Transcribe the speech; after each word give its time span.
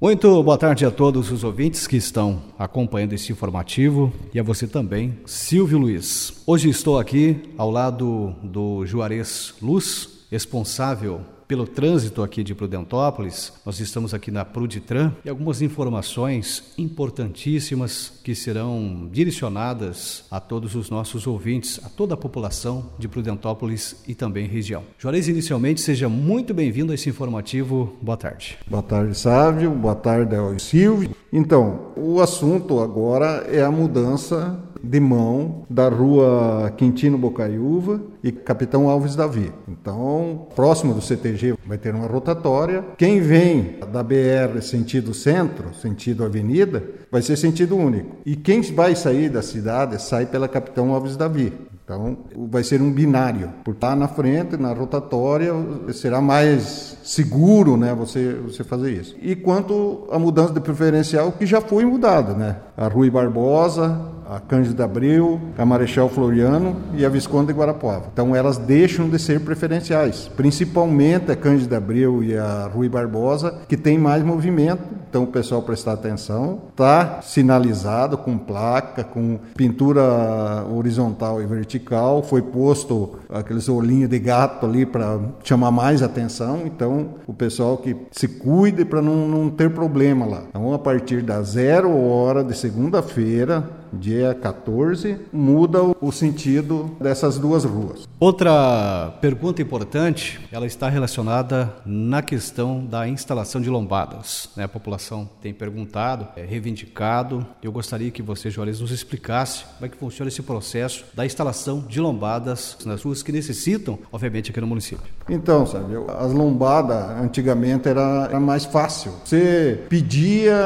Muito 0.00 0.42
boa 0.42 0.56
tarde 0.56 0.86
a 0.86 0.90
todos 0.90 1.30
os 1.30 1.44
ouvintes 1.44 1.86
que 1.86 1.98
estão 1.98 2.40
acompanhando 2.58 3.12
esse 3.12 3.30
informativo 3.32 4.10
e 4.32 4.40
a 4.40 4.42
você 4.42 4.66
também, 4.66 5.18
Silvio 5.26 5.76
Luiz. 5.76 6.42
Hoje 6.46 6.70
estou 6.70 6.98
aqui 6.98 7.42
ao 7.58 7.70
lado 7.70 8.34
do 8.42 8.86
Juarez 8.86 9.52
Luz, 9.60 10.24
responsável 10.30 11.20
pelo 11.50 11.66
trânsito 11.66 12.22
aqui 12.22 12.44
de 12.44 12.54
Prudentópolis. 12.54 13.52
Nós 13.66 13.80
estamos 13.80 14.14
aqui 14.14 14.30
na 14.30 14.44
Pruditran 14.44 15.10
e 15.24 15.28
algumas 15.28 15.60
informações 15.60 16.72
importantíssimas 16.78 18.12
que 18.22 18.36
serão 18.36 19.08
direcionadas 19.10 20.22
a 20.30 20.38
todos 20.38 20.76
os 20.76 20.90
nossos 20.90 21.26
ouvintes, 21.26 21.80
a 21.84 21.88
toda 21.88 22.14
a 22.14 22.16
população 22.16 22.92
de 23.00 23.08
Prudentópolis 23.08 23.96
e 24.06 24.14
também 24.14 24.46
região. 24.46 24.84
Juarez, 24.96 25.26
inicialmente, 25.26 25.80
seja 25.80 26.08
muito 26.08 26.54
bem-vindo 26.54 26.92
a 26.92 26.94
esse 26.94 27.08
informativo. 27.08 27.96
Boa 28.00 28.16
tarde. 28.16 28.56
Boa 28.68 28.84
tarde, 28.84 29.18
Sávio. 29.18 29.72
Boa 29.72 29.96
tarde 29.96 30.36
ao 30.36 30.56
Silvio. 30.56 31.10
Então, 31.32 31.90
o 31.96 32.20
assunto 32.20 32.78
agora 32.78 33.44
é 33.50 33.60
a 33.60 33.72
mudança 33.72 34.69
de 34.82 35.00
mão 35.00 35.62
da 35.68 35.88
rua 35.88 36.72
Quintino 36.76 37.18
Bocaiúva 37.18 38.00
e 38.22 38.32
Capitão 38.32 38.88
Alves 38.88 39.16
Davi. 39.16 39.52
Então, 39.68 40.48
próximo 40.54 40.94
do 40.94 41.00
CTG 41.00 41.54
vai 41.66 41.78
ter 41.78 41.94
uma 41.94 42.06
rotatória. 42.06 42.84
Quem 42.96 43.20
vem 43.20 43.76
da 43.92 44.02
BR 44.02 44.60
sentido 44.62 45.14
centro, 45.14 45.74
sentido 45.74 46.24
avenida, 46.24 46.82
vai 47.10 47.22
ser 47.22 47.36
sentido 47.36 47.76
único. 47.76 48.16
E 48.24 48.36
quem 48.36 48.60
vai 48.62 48.94
sair 48.94 49.28
da 49.28 49.42
cidade 49.42 50.00
sai 50.00 50.26
pela 50.26 50.48
Capitão 50.48 50.92
Alves 50.94 51.16
Davi. 51.16 51.52
Então, 51.90 52.18
vai 52.48 52.62
ser 52.62 52.80
um 52.80 52.92
binário. 52.92 53.52
Por 53.64 53.74
estar 53.74 53.96
na 53.96 54.06
frente, 54.06 54.56
na 54.56 54.72
rotatória, 54.72 55.52
será 55.92 56.20
mais 56.20 56.96
seguro, 57.02 57.76
né, 57.76 57.92
você, 57.92 58.34
você 58.34 58.62
fazer 58.62 58.92
isso. 58.92 59.16
E 59.20 59.34
quanto 59.34 60.06
à 60.08 60.16
mudança 60.16 60.52
de 60.54 60.60
preferencial, 60.60 61.32
que 61.32 61.44
já 61.44 61.60
foi 61.60 61.84
mudada, 61.84 62.32
né? 62.32 62.58
A 62.76 62.86
Rui 62.86 63.10
Barbosa, 63.10 64.00
a 64.30 64.38
Cândida 64.38 64.84
Abreu, 64.84 65.40
a 65.58 65.66
Marechal 65.66 66.08
Floriano 66.08 66.76
e 66.94 67.04
a 67.04 67.08
Visconde 67.08 67.48
de 67.48 67.58
Guarapuava. 67.58 68.06
Então 68.12 68.34
elas 68.34 68.56
deixam 68.56 69.08
de 69.08 69.18
ser 69.18 69.40
preferenciais, 69.40 70.30
principalmente 70.36 71.32
a 71.32 71.36
Cândida 71.36 71.78
Abreu 71.78 72.22
e 72.22 72.36
a 72.36 72.70
Rui 72.72 72.88
Barbosa, 72.88 73.52
que 73.68 73.76
tem 73.76 73.98
mais 73.98 74.22
movimento, 74.22 74.82
então 75.08 75.24
o 75.24 75.26
pessoal 75.26 75.62
prestar 75.62 75.94
atenção. 75.94 76.60
Está 76.70 77.20
sinalizado 77.22 78.16
com 78.16 78.38
placa, 78.38 79.02
com 79.02 79.40
pintura 79.56 80.64
horizontal 80.72 81.42
e 81.42 81.46
vertical, 81.46 82.22
foi 82.22 82.40
posto 82.40 83.18
aqueles 83.28 83.68
olhinhos 83.68 84.08
de 84.08 84.18
gato 84.20 84.64
ali 84.64 84.86
para 84.86 85.18
chamar 85.42 85.72
mais 85.72 86.04
atenção, 86.04 86.62
então 86.64 87.14
o 87.26 87.34
pessoal 87.34 87.76
que 87.78 87.96
se 88.12 88.28
cuide 88.28 88.84
para 88.84 89.02
não, 89.02 89.26
não 89.26 89.50
ter 89.50 89.70
problema 89.70 90.24
lá. 90.24 90.42
Então 90.50 90.72
a 90.72 90.78
partir 90.78 91.20
da 91.22 91.42
zero 91.42 91.90
hora 91.90 92.44
de 92.44 92.56
segunda-feira, 92.56 93.80
dia 93.92 94.34
14, 94.34 95.18
muda 95.32 95.82
o 96.00 96.12
sentido 96.12 96.96
dessas 97.00 97.38
duas 97.38 97.64
ruas. 97.64 98.08
Outra 98.18 99.14
pergunta 99.20 99.62
importante, 99.62 100.40
ela 100.52 100.66
está 100.66 100.88
relacionada 100.88 101.72
na 101.84 102.22
questão 102.22 102.84
da 102.84 103.08
instalação 103.08 103.60
de 103.60 103.70
lombadas. 103.70 104.50
Né? 104.56 104.64
A 104.64 104.68
população 104.68 105.28
tem 105.40 105.54
perguntado, 105.54 106.28
é 106.36 106.44
reivindicado. 106.44 107.46
Eu 107.62 107.72
gostaria 107.72 108.10
que 108.10 108.22
você, 108.22 108.50
Juarez, 108.50 108.80
nos 108.80 108.90
explicasse 108.90 109.64
como 109.74 109.86
é 109.86 109.88
que 109.88 109.96
funciona 109.96 110.28
esse 110.28 110.42
processo 110.42 111.04
da 111.14 111.24
instalação 111.24 111.80
de 111.80 112.00
lombadas 112.00 112.76
nas 112.84 113.02
ruas 113.02 113.22
que 113.22 113.32
necessitam, 113.32 113.98
obviamente, 114.12 114.50
aqui 114.50 114.60
no 114.60 114.66
município. 114.66 115.06
Então, 115.28 115.66
sabe, 115.66 115.94
as 116.18 116.32
lombadas 116.32 117.10
antigamente 117.22 117.88
era, 117.88 118.26
era 118.28 118.40
mais 118.40 118.64
fácil. 118.64 119.12
Você 119.24 119.80
pedia, 119.88 120.56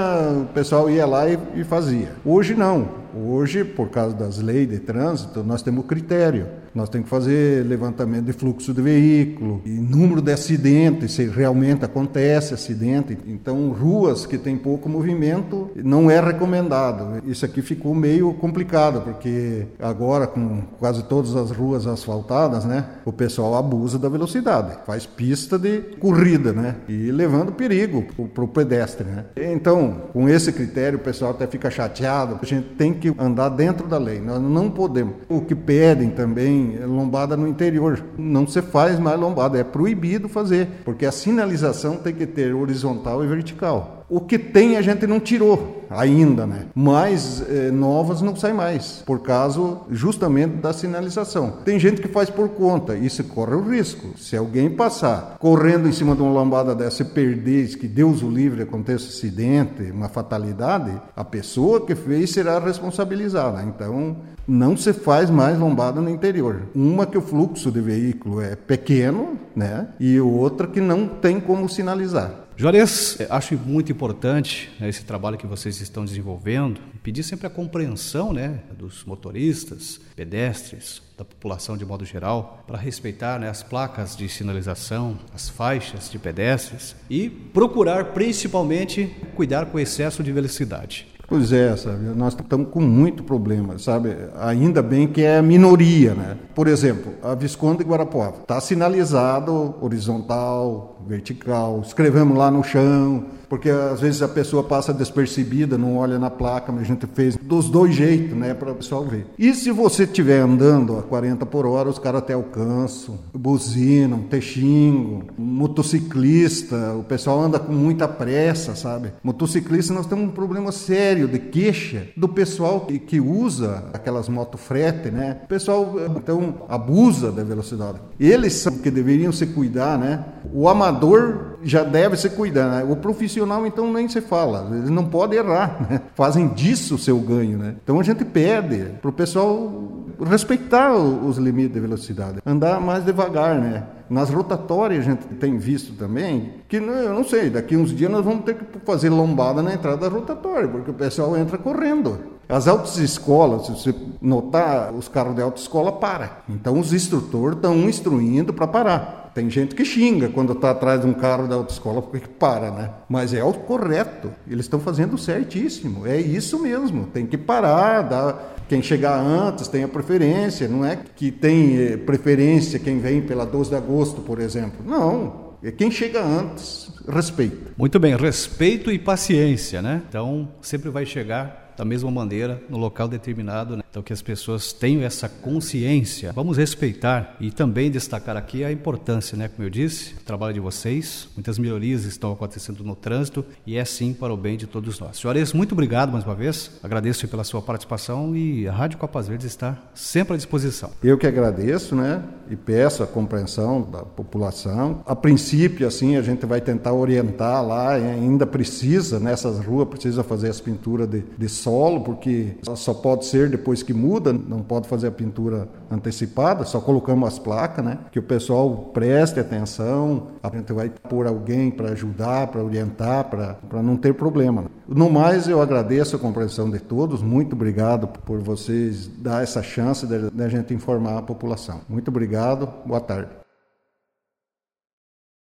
o 0.43 0.47
pessoal 0.53 0.91
ia 0.91 1.07
lá 1.07 1.29
e, 1.29 1.39
e 1.55 1.65
fazia. 1.65 2.13
Hoje 2.25 2.55
não. 2.55 3.04
Hoje, 3.17 3.65
por 3.65 3.91
causa 3.91 4.17
das 4.17 4.39
leis 4.39 4.69
de 4.69 4.81
trânsito, 4.81 5.45
nós 5.45 5.63
temos 5.63 5.87
critério. 5.87 6.49
Nós 6.75 6.89
temos 6.89 7.05
que 7.05 7.11
fazer 7.11 7.65
levantamento 7.65 8.25
de 8.25 8.33
fluxo 8.33 8.75
de 8.75 8.83
veículo 8.83 9.63
e 9.65 9.71
número 9.71 10.21
de 10.21 10.33
acidentes, 10.33 11.13
se 11.13 11.25
realmente 11.27 11.85
acontece 11.85 12.53
acidente. 12.53 13.17
Então, 13.27 13.71
ruas 13.71 14.27
que 14.27 14.37
tem 14.37 14.57
pouco 14.57 14.89
movimento 14.89 15.71
não 15.77 16.11
é 16.11 16.21
recomendado. 16.21 17.23
Isso 17.27 17.45
aqui 17.45 17.63
ficou 17.63 17.95
meio 17.95 18.33
complicado, 18.35 19.03
porque 19.03 19.67
agora, 19.79 20.27
com 20.27 20.63
quase 20.79 21.05
todas 21.05 21.37
as 21.37 21.51
ruas 21.51 21.87
asfaltadas, 21.87 22.65
né, 22.65 22.85
o 23.05 23.13
pessoal 23.13 23.55
abusa 23.55 23.99
da 23.99 24.09
velocidade, 24.09 24.77
faz 24.85 25.07
pista 25.07 25.59
de 25.59 25.81
corrida, 26.01 26.53
né, 26.53 26.77
e 26.89 27.13
levando 27.13 27.53
perigo 27.53 28.05
para 28.35 28.45
o 28.45 28.49
pedestre. 28.49 29.05
Né. 29.05 29.25
Então, 29.37 30.03
com 30.13 30.29
esse 30.29 30.53
critério, 30.53 30.99
o 30.99 31.03
pessoal 31.03 31.31
até 31.31 31.47
fica 31.47 31.71
chateado. 31.71 32.39
A 32.43 32.47
gente 32.47 32.69
tem 32.71 32.93
que 32.93 33.15
andar 33.19 33.51
dentro 33.51 33.87
da 33.87 33.99
lei, 33.99 34.21
nós 34.21 34.41
não 34.43 34.71
podemos. 34.71 35.15
O 35.29 35.41
que 35.41 35.55
pedem 35.55 36.11
também 36.11 36.64
lombada 36.87 37.37
no 37.37 37.47
interior. 37.47 38.03
Não 38.17 38.47
se 38.47 38.63
faz 38.63 38.99
mais 38.99 39.19
lombada, 39.19 39.59
é 39.59 39.65
proibido 39.65 40.29
fazer, 40.29 40.69
porque 40.85 41.07
a 41.07 41.13
sinalização 41.13 41.97
tem 41.97 42.15
que 42.15 42.27
ter 42.27 42.55
horizontal 42.55 43.25
e 43.25 43.27
vertical. 43.27 44.05
O 44.09 44.21
que 44.21 44.39
tem 44.39 44.77
a 44.77 44.83
gente 44.83 45.07
não 45.07 45.19
tirou 45.19 45.84
ainda, 45.97 46.47
né? 46.47 46.67
Mas 46.75 47.43
eh, 47.49 47.71
novas 47.71 48.21
não 48.21 48.37
sai 48.37 48.53
mais, 48.53 49.03
por 49.07 49.21
causa 49.21 49.79
justamente 49.91 50.57
da 50.57 50.73
sinalização. 50.73 51.59
Tem 51.65 51.79
gente 51.79 52.01
que 52.01 52.09
faz 52.09 52.31
por 52.31 52.51
conta, 52.51 52.95
isso 52.95 53.25
corre 53.25 53.55
o 53.55 53.63
risco. 53.63 54.19
Se 54.19 54.37
alguém 54.37 54.71
passar 54.71 55.37
correndo 55.39 55.89
em 55.89 55.93
cima 55.93 56.15
de 56.15 56.23
uma 56.23 56.33
lombada 56.33 56.75
dessa 56.75 57.03
e 57.03 57.07
perder, 57.07 57.55
que 57.79 57.89
Deus 57.89 58.23
o 58.23 58.29
livre 58.29 58.63
aconteça 58.63 59.07
um 59.07 59.09
acidente, 59.09 59.91
uma 59.91 60.09
fatalidade, 60.09 60.93
a 61.17 61.25
pessoa 61.25 61.81
que 61.81 61.95
fez 61.95 62.31
será 62.31 62.59
responsabilizada. 62.59 63.63
Então, 63.63 64.17
não 64.47 64.77
se 64.77 64.93
faz 64.93 65.31
mais 65.31 65.59
lombada 65.59 66.01
no 66.01 66.11
interior. 66.11 66.63
Uma 66.75 67.07
que 67.07 67.17
o 67.17 67.23
fluxo 67.23 67.71
de 67.71 67.81
veículo 67.81 68.41
é 68.41 68.55
pequeno, 68.55 69.39
né? 69.57 69.89
E 69.99 70.21
outra 70.21 70.67
que 70.67 70.81
não 70.81 71.07
tem 71.07 71.41
como 71.41 71.69
sinalizar. 71.69 72.44
Juarez, 72.57 73.21
é, 73.21 73.27
acho 73.31 73.57
muito 73.57 73.91
importante 73.91 74.71
né, 74.79 74.89
esse 74.89 75.05
trabalho 75.05 75.37
que 75.37 75.47
vocês 75.47 75.81
estão 75.81 76.05
desenvolvendo, 76.05 76.81
pedir 77.03 77.25
sempre 77.25 77.49
a 77.49 77.51
compreensão 77.51 78.33
né, 78.33 78.61
dos 78.79 79.05
motoristas, 79.05 80.01
pedestres, 80.15 81.03
da 81.19 81.25
população 81.25 81.77
de 81.77 81.85
modo 81.85 82.05
geral, 82.05 82.63
para 82.65 82.79
respeitar 82.79 83.41
né, 83.41 83.49
as 83.49 83.63
placas 83.65 84.17
de 84.17 84.29
sinalização, 84.29 85.19
as 85.35 85.49
faixas 85.49 86.09
de 86.09 86.19
pedestres 86.19 86.95
e 87.11 87.29
procurar 87.29 88.13
principalmente 88.13 89.13
cuidar 89.35 89.67
com 89.67 89.77
o 89.77 89.81
excesso 89.81 90.23
de 90.23 90.31
velocidade. 90.31 91.09
Pois 91.27 91.53
é, 91.53 91.77
sabe? 91.77 92.05
Nós 92.15 92.35
estamos 92.35 92.69
com 92.69 92.81
muito 92.81 93.23
problema, 93.23 93.79
sabe? 93.79 94.15
Ainda 94.41 94.83
bem 94.83 95.07
que 95.07 95.23
é 95.23 95.41
minoria, 95.41 96.15
né? 96.15 96.37
Por 96.55 96.69
exemplo, 96.69 97.13
a 97.23 97.35
Visconde 97.35 97.79
de 97.79 97.85
Guarapuava 97.85 98.43
está 98.43 98.61
sinalizado 98.61 99.75
horizontal, 99.81 100.99
vertical, 101.07 101.83
escrevemos 101.85 102.37
lá 102.37 102.51
no 102.51 102.63
chão, 102.63 103.25
porque 103.49 103.71
às 103.71 104.01
vezes 104.01 104.23
a 104.23 104.29
pessoa 104.29 104.65
passa 104.65 104.93
despercebida, 104.93 105.79
não 105.79 105.97
olha 105.99 106.19
na 106.19 106.31
placa, 106.31 106.73
mas 106.73 106.83
a 106.83 106.87
gente 106.87 107.07
fez 107.07 107.37
dos 107.37 107.69
dois 107.69 107.95
jeitos, 107.95 108.37
né, 108.37 108.55
para 108.55 108.73
o 108.73 108.75
pessoal 108.75 109.05
ver. 109.05 109.27
E 109.39 109.55
se 109.55 109.71
você 109.71 110.05
estiver 110.05 110.41
andando 110.41 110.99
a 110.99 111.03
40 111.03 111.45
por 111.47 111.67
hora, 111.67 111.89
os 111.89 111.99
caras 111.99 112.23
até 112.23 112.33
alcançam, 112.33 113.19
buzinam, 113.33 114.25
te 114.29 114.41
xingam. 114.41 115.23
Motociclista, 115.39 116.95
o 116.95 117.05
pessoal 117.05 117.43
anda 117.43 117.59
com 117.59 117.73
muita 117.73 118.09
pressa, 118.09 118.75
sabe? 118.75 119.13
Motociclista, 119.23 119.93
nós 119.95 120.07
temos 120.07 120.25
um 120.25 120.31
problema 120.31 120.73
sério 120.73 121.14
de 121.15 121.39
queixa 121.39 122.09
do 122.17 122.29
pessoal 122.29 122.81
que, 122.81 122.99
que 122.99 123.21
usa 123.21 123.85
aquelas 123.93 124.29
moto 124.29 124.59
frete, 124.59 125.11
né? 125.11 125.41
O 125.45 125.47
pessoal, 125.47 125.95
então, 126.17 126.63
abusa 126.69 127.31
da 127.31 127.45
velocidade. 127.45 127.99
Eles 128.19 128.55
são 128.55 128.79
que 128.79 128.91
deveriam 128.91 129.33
se 129.33 129.47
cuidar, 129.47 129.99
né? 129.99 130.25
O 130.53 130.69
amador 130.69 131.59
já 131.63 131.83
deve 131.83 132.17
se 132.17 132.29
cuidar, 132.31 132.69
né? 132.69 132.93
O 132.93 132.97
profissional, 132.97 133.67
então, 133.67 133.93
nem 133.93 134.09
se 134.09 134.21
fala. 134.21 134.69
Eles 134.77 134.91
não 134.91 135.07
podem 135.07 135.39
errar, 135.39 135.87
né? 135.89 136.01
Fazem 136.15 136.49
disso 136.49 136.97
o 136.97 136.99
seu 136.99 137.19
ganho, 137.21 137.59
né? 137.59 137.77
Então, 137.83 138.01
a 138.01 138.03
gente 138.03 138.25
pede 138.25 138.91
para 139.01 139.11
o 139.11 139.13
pessoal 139.13 140.04
respeitar 140.23 140.95
os 140.95 141.39
limites 141.39 141.75
de 141.75 141.81
velocidade, 141.81 142.39
andar 142.45 142.81
mais 142.81 143.05
devagar, 143.05 143.59
né? 143.59 143.85
Nas 144.09 144.31
rotatórias 144.31 145.07
a 145.07 145.11
gente 145.11 145.27
tem 145.27 145.57
visto 145.57 145.95
também 145.95 146.55
que, 146.69 146.77
eu 146.77 147.15
não 147.15 147.25
sei, 147.25 147.49
daqui 147.49 147.77
uns 147.77 147.91
dias 147.95 148.11
nós 148.11 148.25
vamos 148.25 148.45
ter 148.45 148.55
que 148.55 148.65
fazer 148.85 149.09
lombada 149.09 149.63
na 149.63 149.73
entrada 149.73 149.97
da 149.97 150.15
rotatória, 150.15 150.69
porque 150.69 150.91
o 150.91 150.95
pessoal 150.95 151.37
entra 151.37 151.57
correndo. 151.57 152.19
As 152.47 152.69
autoescolas, 152.69 153.67
se 153.67 153.73
você 153.73 153.95
notar, 154.21 154.93
os 154.93 155.09
carros 155.09 155.35
de 155.35 155.41
autoescola 155.41 155.93
param. 155.93 156.29
Então 156.49 156.79
os 156.79 156.93
instrutores 156.93 157.57
estão 157.57 157.75
instruindo 157.89 158.53
para 158.53 158.67
parar. 158.67 159.24
Tem 159.35 159.51
gente 159.51 159.75
que 159.75 159.85
xinga 159.85 160.29
quando 160.29 160.53
está 160.53 160.71
atrás 160.71 161.01
de 161.01 161.07
um 161.09 161.13
carro 161.13 161.49
da 161.49 161.57
autoescola 161.57 162.01
porque 162.01 162.29
para, 162.29 162.71
né? 162.71 162.91
Mas 163.09 163.35
é 163.35 163.43
o 163.43 163.53
correto. 163.53 164.31
Eles 164.49 164.67
estão 164.67 164.79
fazendo 164.79 165.19
certíssimo. 165.19 166.07
É 166.07 166.21
isso 166.21 166.63
mesmo. 166.63 167.07
Tem 167.07 167.27
que 167.27 167.37
parar, 167.37 168.55
quem 168.69 168.81
chegar 168.81 169.19
antes 169.19 169.67
tem 169.67 169.83
a 169.83 169.89
preferência. 169.89 170.69
Não 170.69 170.85
é 170.85 170.97
que 171.17 171.33
tem 171.33 171.77
eh, 171.77 171.97
preferência 171.97 172.79
quem 172.79 173.01
vem 173.01 173.23
pela 173.23 173.45
12 173.45 173.71
de 173.71 173.77
agosto, 173.77 174.21
por 174.21 174.39
exemplo. 174.39 174.79
Não. 174.87 175.45
Quem 175.79 175.91
chega 175.91 176.23
antes, 176.23 176.91
respeita. 177.09 177.73
Muito 177.77 177.99
bem, 177.99 178.15
respeito 178.17 178.91
e 178.93 178.99
paciência, 178.99 179.81
né? 179.81 180.03
Então, 180.07 180.49
sempre 180.61 180.91
vai 180.91 181.07
chegar 181.07 181.73
da 181.77 181.85
mesma 181.85 182.11
maneira 182.11 182.63
no 182.69 182.77
local 182.77 183.09
determinado. 183.09 183.79
Né? 183.79 183.84
Então, 183.95 184.03
que 184.03 184.13
as 184.13 184.23
pessoas 184.23 184.73
tenham 184.73 185.03
essa 185.03 185.29
consciência. 185.29 186.33
Vamos 186.33 186.57
respeitar 186.57 187.37
e 187.39 187.53
também 187.53 187.93
destacar 187.93 188.37
aqui 188.37 188.65
a 188.65 188.73
importância, 188.73 189.39
né? 189.39 189.47
Como 189.47 189.65
eu 189.65 189.71
disse, 189.71 190.15
do 190.15 190.23
trabalho 190.23 190.53
de 190.53 190.59
vocês. 190.59 191.29
Muitas 191.37 191.61
melhorias 191.61 192.05
estão 192.05 192.33
acontecendo 192.33 192.83
no 192.83 192.97
trânsito 192.97 193.45
e 193.65 193.77
é 193.77 193.85
sim 193.85 194.13
para 194.13 194.35
o 194.35 194.37
bem 194.37 194.57
de 194.57 194.67
todos 194.67 194.99
nós. 194.99 195.19
Senhores, 195.19 195.53
muito 195.53 195.75
obrigado 195.75 196.11
mais 196.11 196.25
uma 196.25 196.35
vez. 196.35 196.73
Agradeço 196.83 197.29
pela 197.29 197.45
sua 197.45 197.63
participação 197.63 198.35
e 198.35 198.67
a 198.67 198.73
Rádio 198.73 198.99
Copas 198.99 199.29
Verdes 199.29 199.47
está 199.47 199.79
sempre 199.95 200.35
à 200.35 200.37
disposição. 200.37 200.91
Eu 201.01 201.17
que 201.17 201.29
agradeço, 201.29 201.95
né? 201.95 202.21
E 202.51 202.57
peço 202.57 203.01
a 203.01 203.07
compreensão 203.07 203.81
da 203.81 204.01
população. 204.01 205.05
A 205.07 205.15
princípio, 205.15 205.87
assim, 205.87 206.17
a 206.17 206.23
gente 206.23 206.45
vai 206.45 206.61
tentar 206.61 206.93
orientar 206.93 207.65
lá, 207.65 207.93
ainda 207.93 208.45
precisa, 208.45 209.21
nessas 209.21 209.65
ruas, 209.65 209.87
precisa 209.87 210.25
fazer 210.25 210.51
as 210.51 210.61
pinturas 210.61 211.09
de, 211.09 211.23
de 211.39 211.49
solo, 211.49 212.01
porque 212.01 212.57
só 212.75 212.93
pode 212.93 213.27
ser 213.27 213.49
depois 213.49 213.84
que 213.85 213.95
muda, 213.95 214.33
não 214.33 214.63
pode 214.63 214.89
fazer 214.89 215.09
a 215.09 215.13
pintura 215.13 215.69
antecipada, 215.91 216.65
só 216.65 216.81
colocamos 216.81 217.29
as 217.29 217.39
placas, 217.39 217.85
né? 217.85 217.99
Que 218.11 218.19
o 218.19 218.23
pessoal 218.23 218.91
preste 218.93 219.39
atenção, 219.39 220.29
a 220.43 220.49
gente 220.49 220.73
vai 220.73 220.91
pôr 220.91 221.27
alguém 221.27 221.71
para 221.71 221.91
ajudar, 221.91 222.49
para 222.49 222.63
orientar, 222.63 223.25
para 223.25 223.83
não 223.83 223.97
ter 223.97 224.15
problema. 224.15 224.63
Né? 224.63 224.69
No 224.89 225.11
mais, 225.11 225.49
eu 225.49 225.61
agradeço 225.61 226.17
a 226.17 226.19
compreensão 226.19 226.71
de 226.71 226.79
todos, 226.79 227.23
muito 227.23 227.55
obrigado 227.55 228.09
por 228.09 228.41
vocês 228.41 229.07
dar 229.19 229.43
essa 229.43 229.63
chance 229.63 230.07
de, 230.07 230.31
de 230.31 230.43
a 230.43 230.49
gente 230.49 230.75
informar 230.75 231.19
a 231.19 231.23
população. 231.23 231.81
Muito 231.89 232.09
obrigado, 232.09 232.69
boa 232.85 233.01
tarde. 233.01 233.44